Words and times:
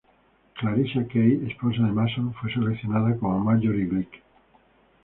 Clarissa 0.55 1.03
Kaye, 1.07 1.45
esposa 1.45 1.83
de 1.83 1.91
Mason, 1.91 2.33
fue 2.33 2.51
seleccionada 2.51 3.15
como 3.17 3.37
Marjorie 3.39 3.85
Glick. 3.85 4.23